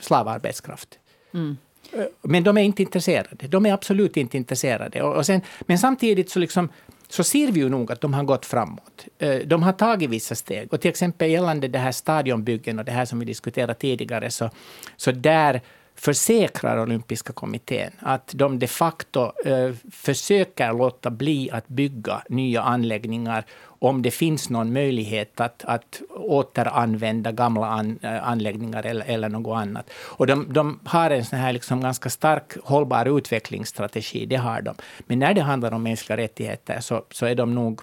[0.00, 0.98] slavarbetskraft.
[1.34, 1.56] Mm.
[1.94, 3.46] Eh, men de är inte intresserade.
[3.46, 5.02] De är absolut inte intresserade.
[5.02, 6.68] Och, och sen, men samtidigt så, liksom,
[7.08, 9.06] så ser vi ju nog att de har gått framåt.
[9.18, 10.72] Eh, de har tagit vissa steg.
[10.72, 14.50] Och till exempel gällande det här stadionbyggen och det här som vi diskuterade tidigare, så,
[14.96, 15.60] så där
[15.94, 23.44] försäkrar olympiska kommittén att de de facto eh, försöker låta bli att bygga nya anläggningar
[23.84, 29.56] om det finns någon möjlighet att, att återanvända gamla an, eh, anläggningar eller, eller något
[29.56, 29.90] annat.
[29.94, 34.74] Och de, de har en sån här liksom ganska stark hållbar utvecklingsstrategi, det har de.
[35.06, 37.80] Men när det handlar om mänskliga rättigheter så, så är de nog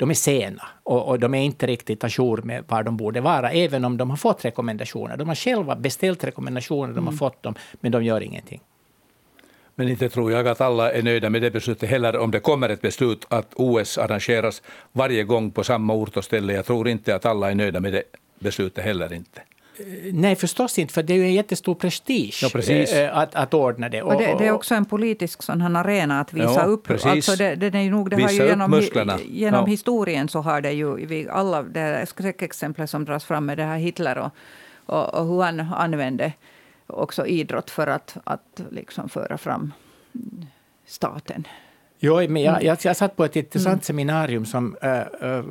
[0.00, 3.50] de är sena och, och, de är inte riktigt ajour med var de borde vara,
[3.50, 5.16] även om de har fått rekommendationer.
[5.16, 7.18] De har själva beställt rekommendationer, de har mm.
[7.18, 8.60] fått dem, men de gör ingenting.
[9.74, 12.68] Men inte tror jag att alla är nöjda med det beslutet heller om det kommer
[12.68, 16.52] ett beslut att OS arrangeras varje gång på samma ort och ställe.
[16.52, 18.02] Jag tror inte att alla är nöjda med det
[18.38, 19.40] beslutet heller inte.
[20.12, 22.60] Nej, förstås inte, för det är ju en jättestor prestige ja,
[23.00, 24.02] eh, att, att ordna det.
[24.02, 26.86] Och, det, det, är också en politisk sån arena att visa ja, upp.
[26.86, 27.06] Precis.
[27.06, 28.82] Alltså det, det, är nog, det visa har ju genom,
[29.28, 29.66] genom ja.
[29.66, 33.78] historien så har det ju vi alla det skräckexemplet som dras fram med det här
[33.78, 34.30] Hitler och,
[34.86, 36.32] och, och hur han använde
[36.86, 39.72] också idrott för att, att liksom föra fram
[40.86, 41.46] staten.
[42.02, 43.82] Jo, men jag, jag, jag satt på ett intressant mm.
[43.82, 45.44] seminarium som uh, uh,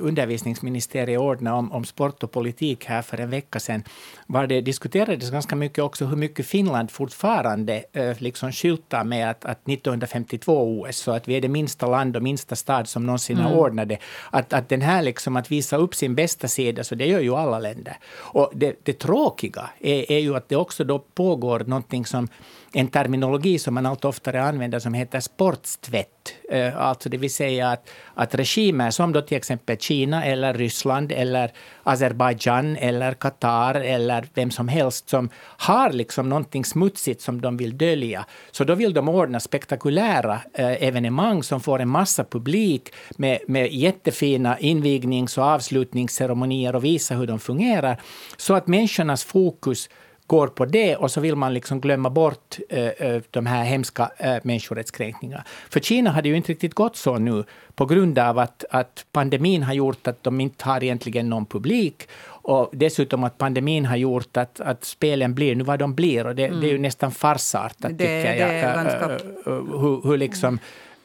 [0.00, 3.84] undervisningsministeriet ordnade om, om sport och politik här för en vecka sedan.
[4.26, 9.44] Var det diskuterades ganska mycket också hur mycket Finland fortfarande uh, liksom skyltar med att,
[9.44, 13.38] att 1952 OS, så att vi är det minsta land och minsta stad som någonsin
[13.38, 13.50] mm.
[13.50, 13.98] har ordnat det.
[14.30, 17.34] Att, att den här liksom att visa upp sin bästa sida, så det gör ju
[17.34, 17.96] alla länder.
[18.16, 22.28] Och det, det tråkiga är, är ju att det också då pågår någonting som
[22.72, 27.34] en terminologi som man allt oftare använder som heter sportstvätt tvätt, eh, alltså det vill
[27.34, 33.74] säga att, att regimer som då till exempel Kina eller Ryssland eller Azerbajdzjan eller Qatar
[33.74, 38.26] eller vem som helst som har liksom någonting smutsigt som de vill dölja.
[38.50, 43.72] Så då vill de ordna spektakulära eh, evenemang som får en massa publik med, med
[43.72, 48.00] jättefina invignings och avslutningsceremonier och visa hur de fungerar.
[48.36, 49.88] Så att människornas fokus
[50.26, 54.36] går på det och så vill man liksom glömma bort äh, de här hemska äh,
[54.42, 55.44] människorättskränkningarna.
[55.70, 59.62] För Kina hade ju inte riktigt gått så nu på grund av att, att pandemin
[59.62, 64.36] har gjort att de inte har egentligen någon publik och dessutom att pandemin har gjort
[64.36, 66.26] att, att spelen blir nu vad de blir.
[66.26, 66.60] Och det, mm.
[66.60, 66.82] det är ju mm.
[66.82, 68.54] nästan farsartat, det, tycker jag.
[68.54, 69.08] Det ganska...
[69.44, 70.58] hur, hur liksom,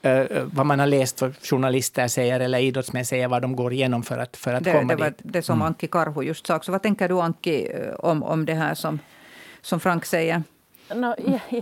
[0.06, 4.04] Uh, vad man har läst vad journalister säger eller idrottsmän säger, vad de går igenom
[4.04, 5.20] för att, för att det, komma det var dit.
[5.24, 5.68] Det som mm.
[5.68, 6.60] Anki Karhu just sa.
[6.60, 7.68] Så vad tänker du Anki
[8.00, 9.00] om, om det här som
[9.62, 10.44] som Frank säger?
[10.96, 11.62] No, ja, ja.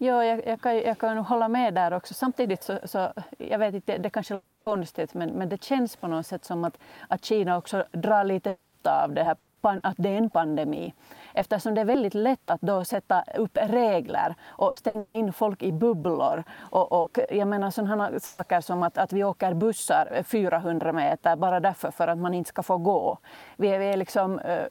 [0.00, 2.14] Ja, jag, jag, kan, jag kan hålla med där också.
[2.14, 6.08] Samtidigt så, så jag vet inte, det kanske är konstigt, men, men det känns på
[6.08, 9.36] något sätt som att, att Kina också drar lite av det här,
[9.82, 10.94] att det är en pandemi
[11.34, 15.72] eftersom det är väldigt lätt att då sätta upp regler och stänga in folk i
[15.72, 16.44] bubblor.
[16.58, 21.60] Och, och jag menar sådana saker som att, att vi åker bussar 400 meter bara
[21.60, 23.18] därför för att man inte ska få gå.
[23.56, 24.66] Vi är, vi är liksom, eh,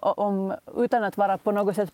[0.00, 1.92] om, utan att vara på något sätt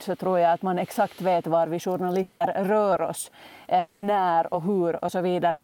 [0.00, 3.30] så tror jag att man exakt vet var vi journalister rör oss,
[3.66, 5.56] eh, när och hur och så vidare.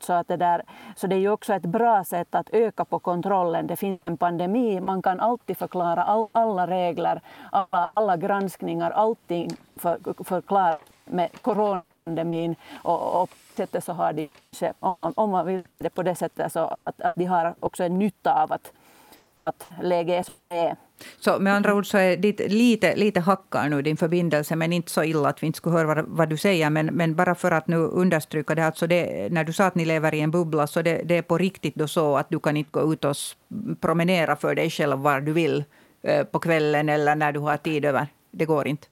[0.00, 0.62] Så, att det, där,
[0.96, 3.66] så det är ju också ett bra sätt att öka på kontrollen.
[3.66, 7.20] Det finns en pandemi, man kan alltid förklara all, alla regler,
[7.52, 14.28] alla, alla granskningar, allting för, förklara med coronapandemin och, och sättet så har de,
[15.00, 18.42] om man vill det på det sättet, så att, att de har också en nytta
[18.42, 18.72] av att,
[19.48, 20.76] att läget är.
[21.20, 24.90] Så med andra ord så är det lite, lite hackar nu din förbindelse, men inte
[24.90, 26.70] så illa att vi inte skulle höra vad, vad du säger.
[26.70, 29.84] Men, men bara för att nu understryka det, alltså det, när du sa att ni
[29.84, 32.56] lever i en bubbla, så det, det är på riktigt då så att du kan
[32.56, 33.16] inte gå ut och
[33.80, 35.64] promenera för dig själv var du vill
[36.02, 38.06] eh, på kvällen eller när du har tid över.
[38.30, 38.86] Det går inte.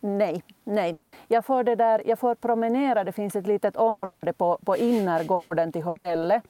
[0.00, 0.98] Nej, nej.
[1.28, 5.72] Jag får, det där, jag får promenera, det finns ett litet område på, på innergården
[5.72, 6.42] till hotellet.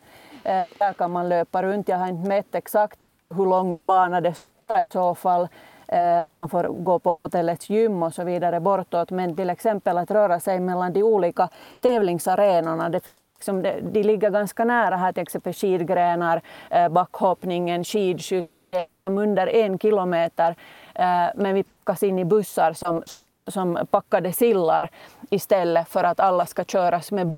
[0.45, 1.89] Eh, där kan man löpa runt.
[1.89, 2.99] Jag har inte mätt exakt
[3.37, 4.35] hur lång bana det
[4.71, 5.49] i så fall.
[5.89, 9.11] Eh, man får gå på hotellets gym och så vidare bortåt.
[9.11, 11.49] Men till exempel att röra sig mellan de olika
[11.81, 12.89] tävlingsarenorna.
[12.89, 19.47] Det, liksom, de, de ligger ganska nära här, till exempel skidgrenar, eh, backhoppningen, skidskytte under
[19.47, 20.57] en kilometer.
[20.95, 23.03] Eh, men vi packas in i bussar som,
[23.47, 24.91] som packade sillar
[25.31, 27.37] istället för att alla ska köras med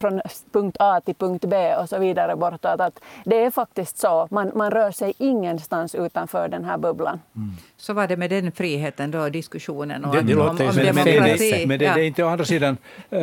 [0.00, 0.20] från
[0.52, 2.80] punkt A till punkt B och så vidare bortåt.
[2.80, 7.20] Att det är faktiskt så, man, man rör sig ingenstans utanför den här bubblan.
[7.36, 7.50] Mm.
[7.76, 11.64] Så var det med den friheten då, diskussionen och det, det om, om demokrati.
[11.66, 11.94] Men det, ja.
[11.94, 12.76] det, är inte å andra sidan
[13.12, 13.20] uh,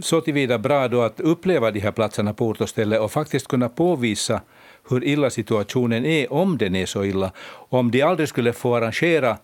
[0.00, 3.48] så tillvida bra då att uppleva de här platserna på ort och ställe och faktiskt
[3.48, 4.40] kunna påvisa
[4.90, 7.32] hur illa situationen är, om den är så illa.
[7.68, 9.38] Om de aldrig skulle få arrangera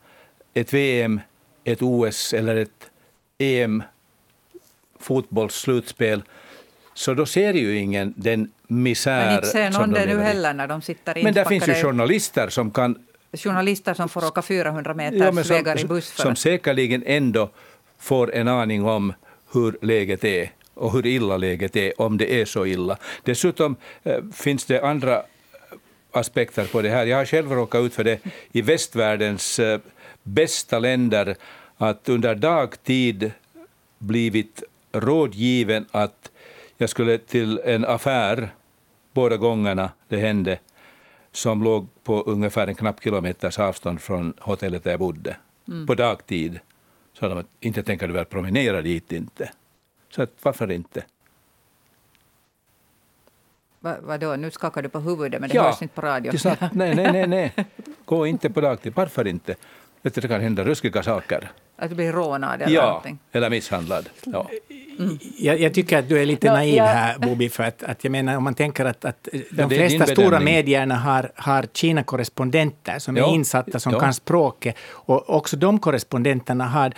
[0.55, 1.21] ett VM,
[1.65, 2.91] ett OS eller ett
[3.39, 3.83] EM
[5.01, 6.23] fotbollsslutspel
[6.99, 10.67] så då ser ju ingen den misär Men inte ser någon det nu heller när
[10.67, 12.99] de sitter Men där finns ju journalister som kan...
[13.33, 16.11] Journalister som får åka 400 meters ja, som, vägar i buss.
[16.11, 16.23] För.
[16.23, 17.51] Som säkerligen ändå
[17.99, 19.13] får en aning om
[19.53, 22.97] hur läget är och hur illa läget är, om det är så illa.
[23.23, 25.23] Dessutom äh, finns det andra
[26.13, 27.07] aspekter på det här.
[27.07, 28.19] Jag har själv råkat ut för det
[28.53, 29.81] i västvärldens äh,
[30.23, 31.37] bästa länder,
[31.77, 33.33] att under dagtid
[33.99, 36.31] blivit rådgiven att
[36.79, 38.55] jag skulle till en affär
[39.13, 40.59] båda gångerna det hände
[41.33, 45.37] som låg på ungefär en knapp kilometers avstånd från hotellet där jag bodde.
[45.69, 45.87] Mm.
[45.87, 46.61] På dagtid.
[47.13, 49.51] Så de inte tänker du väl promenera dit inte?
[50.11, 51.05] Så att, varför inte?
[53.81, 56.33] Va, vadå, nu skakar du på huvudet men det ja, hörs inte på radio.
[56.45, 57.55] Ja, nej, nej, nej, nej.
[58.05, 58.93] Gå inte på dagtid.
[58.97, 59.55] Varför inte?
[60.03, 61.51] Det kan hända ruskiga saker.
[61.81, 63.19] Att du blir rånad eller ja, någonting?
[63.33, 64.09] eller misshandlad.
[64.25, 64.51] Ja.
[64.99, 65.19] Mm.
[65.39, 68.11] Jag, jag, tycker att du är lite naiv ja, här, Bobby, för att, att jag
[68.11, 73.35] menar om man tänker att, att de flesta stora medierna har, har Kina-korrespondenter som är
[73.35, 76.93] insatta, som kan språket, och också de korrespondenterna har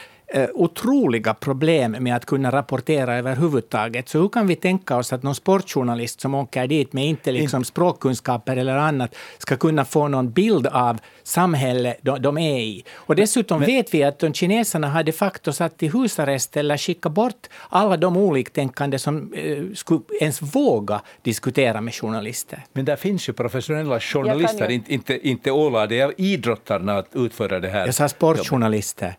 [0.54, 4.08] otroliga problem med att kunna rapportera överhuvudtaget.
[4.08, 7.64] Så hur kan vi tänka oss att någon sportjournalist som åker dit med inte liksom
[7.64, 12.84] språkkunskaper eller annat ska kunna få någon bild av samhället de, de är i?
[12.94, 16.76] Och dessutom Men, vet vi att de kineserna har de facto satt i husarrest eller
[16.76, 22.64] skickat bort alla de oliktänkande som eh, skulle ens våga diskutera med journalister.
[22.72, 24.74] Men där finns ju professionella journalister, ju...
[24.74, 27.86] inte, inte, inte ålade av idrottarna att utföra det här.
[27.86, 29.14] Jag sa sportjournalister.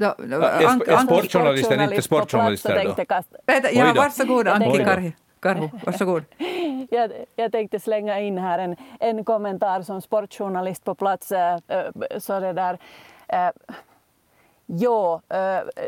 [0.00, 3.04] Ja, är sportjournalisten inte sportjournalister då?
[3.72, 5.12] Ja, varsågod Antti Karhi.
[5.40, 6.24] Karhu, varsågod.
[6.90, 11.32] jag, jag tänkte slänga in här en, en kommentar som sportjournalist på plats.
[11.32, 11.58] Äh,
[12.18, 12.78] så det där,
[13.28, 13.50] äh,
[14.72, 15.20] Jo,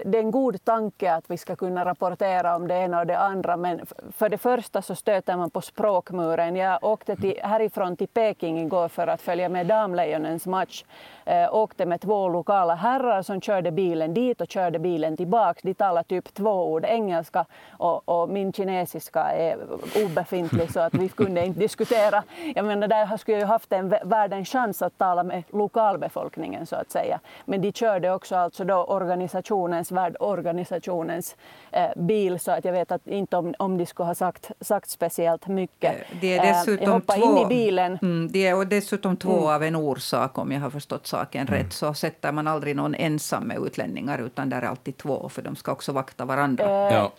[0.05, 3.19] det är en god tanke att vi ska kunna rapportera om det ena och det
[3.19, 3.81] andra men
[4.13, 6.57] för det första så stöter man på språkmuren.
[6.57, 10.85] Jag åkte till, härifrån till Peking igår för att följa med Damlejonens match
[11.25, 15.63] eh, åkte med två lokala herrar som körde bilen dit och körde bilen tillbaks.
[15.63, 19.59] De talade typ två ord engelska och, och, min kinesiska är
[20.05, 22.23] obefintlig så att vi kunde inte diskutera.
[22.55, 26.91] Jag menar, där skulle jag haft en världens chans att tala med lokalbefolkningen så att
[26.91, 27.21] säga.
[27.45, 31.37] Men de körde också alltså då organisationens, värdorganisationens
[31.71, 34.91] eh, bil så att jag vet att inte om, om de skulle ha sagt, sagt
[34.91, 35.95] speciellt mycket.
[36.21, 37.99] Det är dessutom eh, jag två, in i bilen.
[38.03, 39.55] Mm, det är dessutom två mm.
[39.55, 41.55] av en orsak om jag har förstått saken mm.
[41.55, 45.43] rätt, så sätter man aldrig någon ensam med utlänningar, utan där är alltid två, för
[45.43, 46.65] de ska också vakta varandra.
[46.65, 47.13] Eh, ja.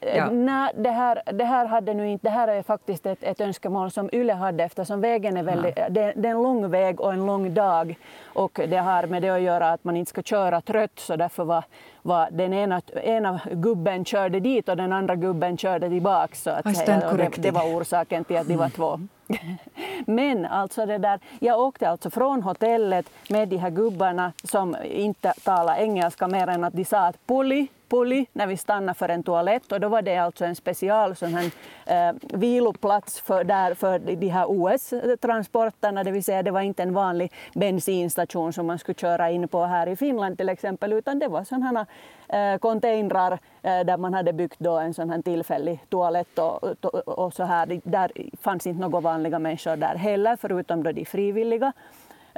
[0.00, 0.30] Ja.
[0.30, 3.90] Nej, det här, det här hade nu inte, det här är faktiskt ett, ett önskemål
[3.90, 5.88] som YLE hade eftersom vägen är väldigt, ja.
[5.88, 7.98] det, det, är en lång väg och en lång dag
[8.34, 11.44] och det har med det att göra att man inte ska köra trött så därför
[11.44, 11.64] var,
[12.08, 16.76] var den ena, ena gubben körde dit och den andra gubben körde tillbaka så att
[16.76, 19.00] säga, det, det, var orsaken till att de var två.
[20.06, 25.32] Men alltså det där, jag åkte alltså från hotellet med de här gubbarna som inte
[25.44, 29.22] talar engelska mer än att de sa att pulli, pulli när vi stannade för en
[29.22, 29.72] toalett.
[29.72, 31.50] Och då var det alltså en special sån här,
[31.86, 36.94] eh, viloplats för, där, för de här OS-transporterna, det vill säga det var inte en
[36.94, 41.28] vanlig bensinstation som man skulle köra in på här i Finland till exempel, utan det
[41.28, 41.86] var sådana
[42.28, 43.32] eh, containrar
[43.62, 47.44] eh, där man hade byggt då en sån här tillfällig toalett och, och, och så
[47.44, 47.80] här.
[47.84, 51.72] Där fanns inte några vanliga människor där heller, förutom då de frivilliga.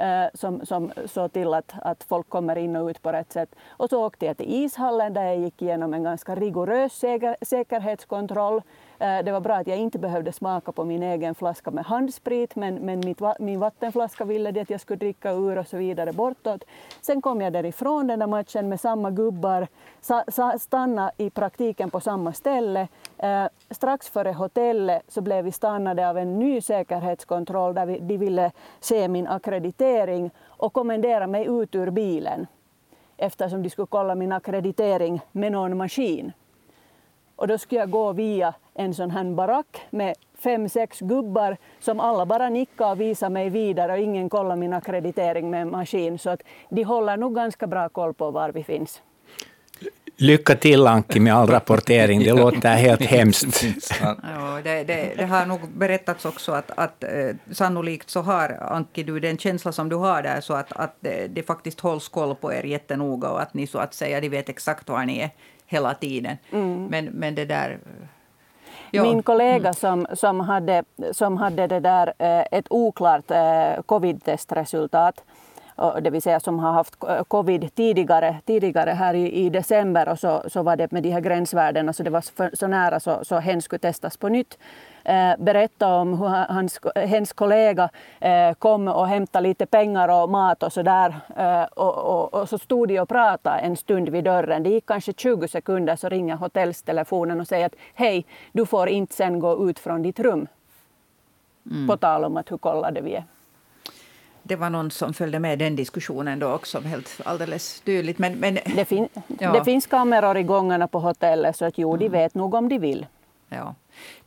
[0.01, 3.55] Eh, som, som såg till att, att folk kommer in och ut på rätt sätt.
[3.69, 8.61] Och så åkte jag till ishallen där jag gick igenom en ganska rigorös säker, säkerhetskontroll
[8.99, 12.55] eh, det var bra att jag inte behövde smaka på min egen flaska med handsprit
[12.55, 16.13] men, men mitt, min vattenflaska ville det att jag skulle dricka ur och så vidare
[16.13, 16.63] bortåt.
[17.01, 19.67] Sen kom jag därifrån den där matchen med samma gubbar,
[20.57, 22.87] stanna i praktiken på samma ställe.
[23.21, 28.17] Eh, strax före hotellet så blev vi stannade av en ny säkerhetskontroll där vi, de
[28.17, 32.47] ville se min akkreditering och kommendera mig ut ur bilen
[33.17, 36.31] eftersom de skulle kolla min akkreditering med någon maskin.
[37.35, 41.99] Och då skulle jag gå via en sån här barack med fem, sex gubbar som
[41.99, 46.19] alla bara nickade och visade mig vidare och ingen kollade min akkreditering med en maskin.
[46.19, 49.01] Så att de håller nog ganska bra koll på var vi finns.
[50.21, 53.63] Lycka till Anki med all rapportering, det låter helt hemskt.
[54.01, 54.15] Ja,
[54.63, 57.09] det, det, det, har nog berättats också att, att eh,
[57.51, 61.27] sannolikt så har Anki du den känsla som du har där så att, att det,
[61.27, 64.49] det faktiskt hålls koll på er jättenoga och att ni så att säga de vet
[64.49, 65.29] exakt var ni är
[65.65, 66.37] hela tiden.
[66.51, 66.85] Mm.
[66.85, 67.79] Men, men det där...
[68.91, 69.03] Ja.
[69.03, 69.73] Min kollega mm.
[69.73, 75.23] som, som, hade, som hade det där, eh, ett oklart eh, covid-testresultat
[76.01, 76.95] det vill säga som har haft
[77.27, 81.21] covid tidigare, tidigare här i, i december och så, så var det med de här
[81.21, 84.57] gränsvärdena så det var för, så nära så, så hen skulle testas på nytt.
[85.03, 90.63] Eh, berätta om hur hans, hens kollega eh, kom och hämtade lite pengar och mat
[90.63, 91.15] och så där.
[91.35, 94.63] Eh, och, och, och, så stod de och pratade en stund vid dörren.
[94.63, 99.15] Det gick kanske 20 sekunder så ringer hotelltelefonen och säger att hej, du får inte
[99.15, 100.47] sen gå ut från ditt rum.
[101.65, 101.87] Mm.
[101.87, 103.23] På tal om att hur kollade vi är
[104.51, 108.17] det var någon som följde med den diskussionen då också, helt alldeles tydligt.
[108.17, 109.07] Men, men, det, fin
[109.39, 109.51] ja.
[109.51, 112.19] det finns kameror i gångarna på hotellet, så att jo, de mm.
[112.19, 113.05] vet nog om de vill.
[113.49, 113.75] Ja.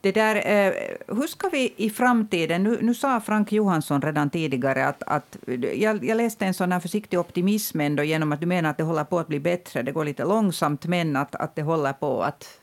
[0.00, 0.72] Det där, eh,
[1.08, 2.62] hur ska vi i framtiden...
[2.62, 5.02] Nu, nu sa Frank Johansson redan tidigare att...
[5.06, 5.36] att
[5.74, 8.84] jag, jag läste en sån här försiktig optimism ändå genom att du menar att det
[8.84, 9.82] håller på att bli bättre.
[9.82, 12.60] Det går lite långsamt, men att, att det håller på att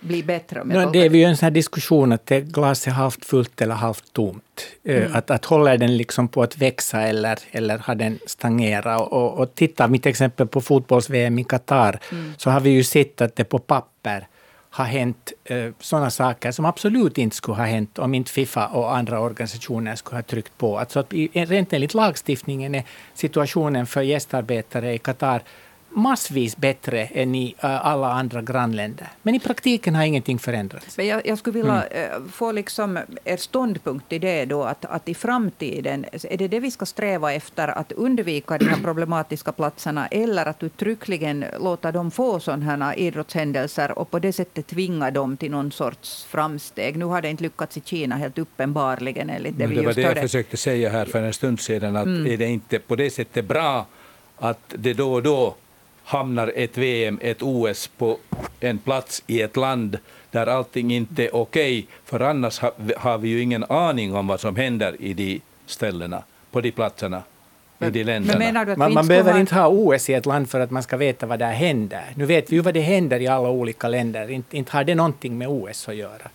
[0.00, 0.64] bli bättre?
[0.64, 3.74] No, det är ju en sån här diskussion att det glaset är halvt fullt eller
[3.74, 4.66] halvt tomt.
[4.84, 5.14] Eh, mm.
[5.14, 9.12] Att, att håller den liksom på att växa eller, eller har den stagnerat?
[9.12, 12.32] Och, och titta mitt exempel på fotbolls-VM i Qatar, mm.
[12.36, 14.26] så har vi ju sett att det på papper
[14.70, 18.96] har hänt eh, sådana saker som absolut inte skulle ha hänt om inte Fifa och
[18.96, 20.78] andra organisationer skulle ha tryckt på.
[20.78, 22.84] Alltså att rent enligt lagstiftningen är
[23.14, 25.42] situationen för gästarbetare i Qatar
[25.90, 29.08] massvis bättre än i uh, alla andra grannländer.
[29.22, 30.96] Men i praktiken har ingenting förändrats.
[30.96, 32.22] Men jag, jag skulle vilja mm.
[32.22, 36.60] uh, få liksom er ståndpunkt i det då, att, att i framtiden, är det det
[36.60, 42.10] vi ska sträva efter, att undvika de här problematiska platserna, eller att uttryckligen låta dem
[42.10, 46.96] få sådana här idrottshändelser och på det sättet tvinga dem till någon sorts framsteg?
[46.96, 49.94] Nu har det inte lyckats i Kina helt uppenbarligen enligt det Men vi Det var
[49.94, 52.26] det jag försökte säga här för en stund sedan, att mm.
[52.26, 53.86] är det inte på det sättet bra
[54.40, 55.54] att det då och då
[56.10, 58.18] hamnar ett VM, ett OS på
[58.60, 59.98] en plats i ett land
[60.30, 64.26] där allting inte är okej, okay, för annars har, har vi ju ingen aning om
[64.26, 67.22] vad som händer i de ställena, på de platserna.
[67.78, 68.76] Men, i de länderna.
[68.76, 69.40] man, man behöver ha...
[69.40, 72.04] inte ha OS i ett land för att man ska veta vad där händer.
[72.14, 74.30] Nu vet vi ju vad det händer i alla olika länder.
[74.30, 76.30] Inte, inte har det någonting med OS att göra.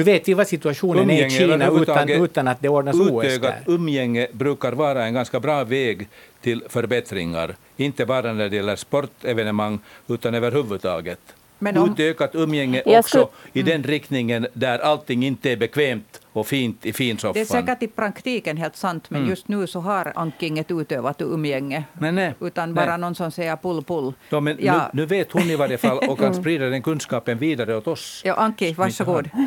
[0.00, 3.62] Nu vet vi vad situationen är i Kina utan, utan att det ordnas OS där.
[3.66, 6.08] umgänge brukar vara en ganska bra väg
[6.40, 7.56] till förbättringar.
[7.76, 11.20] Inte bara när det gäller sportevenemang, utan överhuvudtaget.
[11.62, 11.90] Men om...
[11.90, 13.26] Utökat umgänge också skulle...
[13.52, 17.32] i den riktningen där allting inte är bekvämt och fint i finsoffan.
[17.34, 19.30] Det är säkert i praktiken helt sant, men mm.
[19.30, 21.84] just nu så har Anki inget utövat umgänge.
[21.92, 22.98] Men nej, utan bara nej.
[22.98, 24.12] någon som säger pull pull.
[24.28, 24.90] Ja, men ja.
[24.92, 26.40] nu, nu, vet hon i varje fall och kan mm.
[26.40, 28.22] sprida den kunskapen vidare åt oss.
[28.24, 29.30] Ja, Anki, varsågod.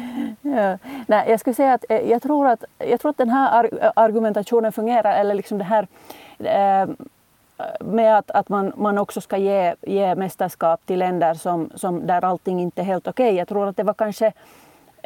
[0.41, 0.78] Ja.
[1.08, 4.71] Nej, jag skulle säga att eh, jag tror att, jag tror att den här argumentationen
[4.71, 5.88] fungerar, eller liksom det här
[6.39, 6.89] eh,
[7.80, 12.26] med att, att man, man också ska ge, ge mästerskap till länder som, som där
[12.26, 13.26] allting inte är helt okej.
[13.26, 13.38] Okay.
[13.38, 14.34] Jag tror att det var kanske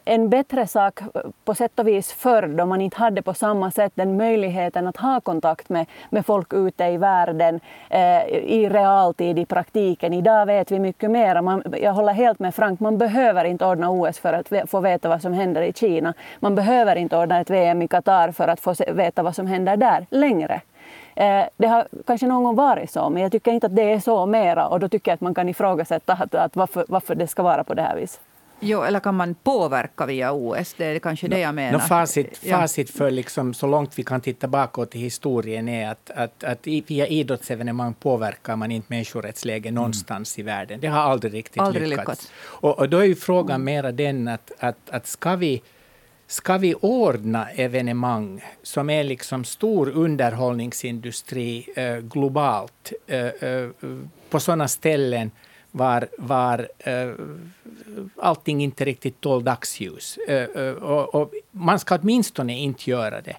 [0.05, 0.99] en bättre sak
[1.45, 4.97] på sätt och vis förr då man inte hade på samma sätt den möjligheten att
[4.97, 10.13] ha kontakt med, med folk ute i världen eh, i realtid, i praktiken.
[10.13, 11.41] Idag vet vi mycket mer.
[11.41, 15.09] Man, jag håller helt med Frank, man behöver inte ordna OS för att få veta
[15.09, 16.13] vad som händer i Kina.
[16.39, 19.77] Man behöver inte ordna ett VM i Qatar för att få veta vad som händer
[19.77, 20.61] där längre.
[21.17, 23.99] Eh, det har kanske någon gång varit så, men jag tycker inte att det är
[23.99, 27.27] så mera och då tycker jag att man kan ifrågasätta att, att varför, varför det
[27.27, 28.21] ska vara på det här viset.
[28.59, 30.73] Jo, eller kan man påverka via OS?
[30.77, 31.79] Det är kanske det jag menar.
[31.79, 36.11] No, facit, facit för liksom, så långt vi kan titta bakåt i historien är att,
[36.15, 39.75] att, att via idrottsevenemang påverkar man inte människorättsläget mm.
[39.75, 40.79] någonstans i världen.
[40.79, 42.07] Det har aldrig riktigt aldrig lyckats.
[42.07, 42.31] lyckats.
[42.41, 43.65] Och, och, då är ju frågan mm.
[43.65, 45.61] mera den att, att, att ska vi
[46.29, 53.69] Ska vi ordna evenemang som är liksom stor underhållningsindustri eh, globalt eh, eh,
[54.29, 55.31] på sådana ställen
[55.71, 57.11] var, var eh,
[58.21, 60.17] allting inte riktigt tål dagsljus.
[60.27, 63.37] Eh, eh, och, och man ska åtminstone inte göra det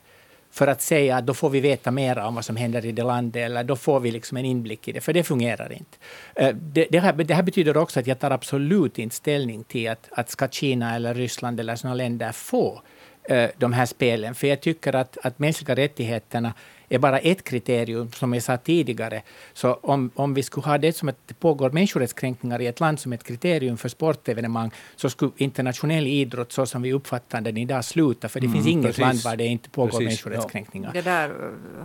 [0.59, 3.03] för att säga att då får vi veta mer om vad som händer i det
[3.03, 5.97] landet eller då får vi liksom en inblick i det, för det fungerar inte.
[6.35, 9.91] Eh, det, det, här, det här betyder också att jag tar absolut inte ställning till
[9.91, 12.83] att, att ska Kina eller Ryssland eller sådana länder få
[13.23, 16.53] eh, de här spelen, för jag tycker att, att mänskliga rättigheterna
[16.89, 19.23] är bara ett kriterium, som jag sa tidigare.
[19.53, 23.01] Så om, om vi skulle ha det som att det pågår människorättskränkningar i ett land
[23.01, 27.85] som ett kriterium för sportevenemang, så skulle internationell idrott, så som vi uppfattar den idag,
[27.85, 28.29] sluta.
[28.29, 29.01] För det mm, finns inget precis.
[29.01, 30.91] land var det inte pågår precis, människorättskränkningar.
[30.95, 31.03] Ja.
[31.03, 31.33] Det där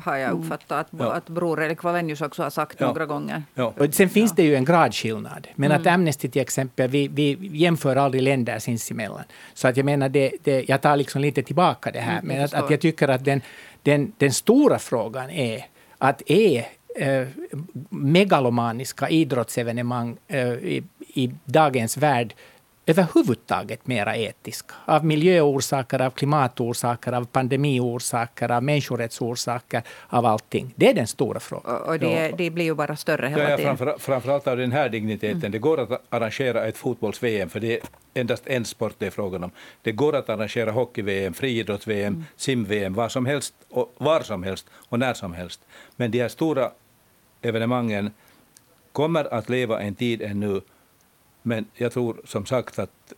[0.04, 1.14] har jag uppfattat att, ja.
[1.14, 2.88] att Bror Erik Wallenius också har sagt ja.
[2.88, 3.43] några gånger.
[3.54, 3.74] Ja.
[3.78, 5.47] Och sen finns det ju en gradskillnad.
[5.56, 5.82] Men mm.
[5.82, 9.24] att Amnesty till exempel, vi, vi jämför aldrig länder sinsemellan.
[9.54, 12.20] Så att jag menar, det, det, jag tar liksom lite tillbaka det här.
[12.20, 13.41] Mm, men att, att jag tycker att den
[13.84, 15.65] den, den stora frågan är
[15.97, 17.27] att är eh,
[17.89, 22.34] megalomaniska idrottsevenemang eh, i, i dagens värld
[22.86, 24.75] överhuvudtaget mera etiska.
[24.86, 30.73] Av miljöorsaker, av klimatorsaker, av pandemiorsaker, av människorättsorsaker, av allting.
[30.75, 31.81] Det är den stora frågan.
[31.81, 33.77] Och det, det blir ju bara större hela ja, tiden.
[33.77, 35.38] Framför, framförallt av den här digniteten.
[35.38, 35.51] Mm.
[35.51, 37.79] Det går att arrangera ett fotbolls-VM, för det är
[38.13, 39.51] endast en sport det är frågan om.
[39.81, 42.25] Det går att arrangera hockey-VM, friidrotts-VM, mm.
[42.36, 45.61] sim-VM, var som helst, och, var som helst och när som helst.
[45.95, 46.71] Men de här stora
[47.41, 48.11] evenemangen
[48.91, 50.61] kommer att leva en tid ännu
[51.43, 53.13] men jag tror som sagt att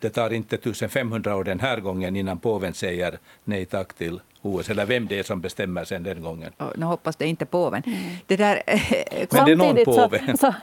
[0.00, 4.20] det tar inte 1500 år den här gången innan påven säger nej tack till
[4.54, 6.52] OS, eller vem det är som bestämmer sen den gången.
[6.58, 7.82] Oh, nu hoppas det inte påven.
[7.86, 7.98] Mm.
[8.26, 8.62] Det där,
[9.30, 10.20] men det är någon påve.
[10.36, 10.54] Så,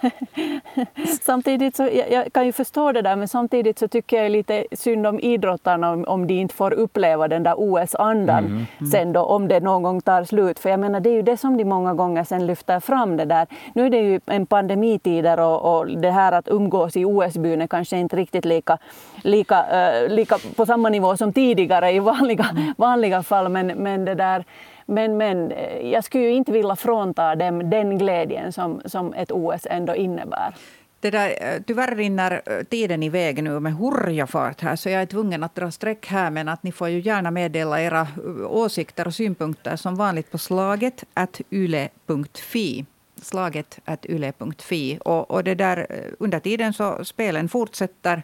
[1.07, 4.31] så, samtidigt så, jag, jag, kan ju förstå det där, men samtidigt så tycker jag
[4.31, 8.65] lite synd om idrottarna om, om de inte får uppleva den där OS-andan mm.
[8.77, 8.91] mm.
[8.91, 10.59] sen då, om det någon gång tar slut.
[10.59, 13.25] För jag menar, det är ju det som de många gånger sen lyfter fram det
[13.25, 13.47] där.
[13.73, 17.67] Nu är det ju en pandemitider och, och det här att umgås i OS-byn är
[17.67, 18.77] kanske inte riktigt lika,
[19.23, 22.73] lika, uh, lika på samma nivå som tidigare i vanliga, mm.
[22.77, 23.49] vanliga fall.
[23.49, 24.45] Men, men, det där,
[24.85, 29.31] men, men eh, jag skulle ju inte vilja frånta dem den glädjen som, som ett
[29.31, 30.55] OS ändå innebär.
[30.99, 35.05] Det där, eh, tyvärr rinner eh, tiden iväg nu med hurjafart här, så jag är
[35.05, 36.29] tvungen att dra streck här.
[36.31, 38.07] Men att ni får ju gärna meddela era
[38.47, 42.85] åsikter och synpunkter som vanligt på slaget at yle.fi.
[43.21, 44.99] Slaget at yle.fi.
[45.05, 45.87] Och, och det där,
[46.19, 48.23] under tiden så spelen fortsätter.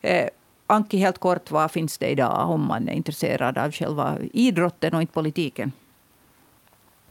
[0.00, 0.28] Eh,
[0.72, 5.00] Anki, helt kort, vad finns det idag om man är intresserad av själva idrotten och
[5.00, 5.72] inte politiken?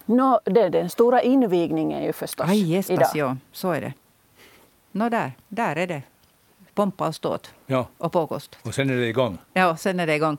[0.06, 2.50] No, det är den stora invigningen ju förstås.
[2.50, 3.30] Aj, jespas, idag.
[3.30, 3.94] ja, så är det.
[4.92, 6.02] Nå, där, där är det
[6.74, 7.88] pompa och ståt ja.
[7.98, 8.58] och påkost.
[8.64, 9.38] Och sen är det igång.
[9.54, 10.38] Ja, sen är det igång.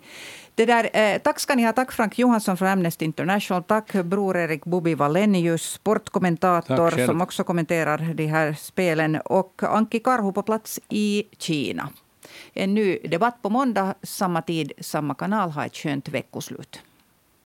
[0.54, 1.72] Det där, eh, tack ska ni ha.
[1.72, 3.62] Tack Frank Johansson från Amnesty International.
[3.62, 9.16] Tack Bror Erik Bubi Wallenius, sportkommentator som också kommenterar de här spelen.
[9.24, 11.88] Och Anki Karhu på plats i Kina.
[12.54, 15.50] En ny debatt på måndag, samma tid, samma kanal.
[15.50, 16.80] Ha ett skönt veckoslut.